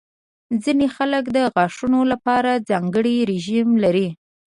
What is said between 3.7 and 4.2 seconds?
لري.